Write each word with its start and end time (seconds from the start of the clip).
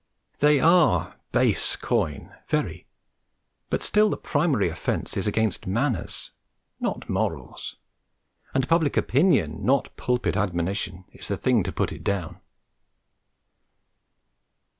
They 0.39 0.59
are 0.59 1.17
base 1.31 1.75
coin, 1.75 2.33
very; 2.49 2.87
but 3.69 3.83
still 3.83 4.09
the 4.09 4.17
primary 4.17 4.67
offence 4.67 5.15
is 5.15 5.27
against 5.27 5.67
manners, 5.67 6.31
not 6.79 7.07
morals; 7.07 7.75
and 8.51 8.67
public 8.67 8.97
opinion, 8.97 9.63
not 9.63 9.95
pulpit 9.97 10.35
admonition, 10.35 11.05
is 11.11 11.27
the 11.27 11.37
thing 11.37 11.61
to 11.61 11.71
put 11.71 11.91
it 11.91 12.03
down. 12.03 12.41